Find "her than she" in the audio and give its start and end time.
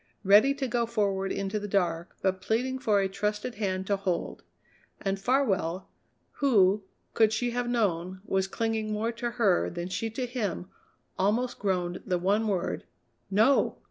9.29-10.09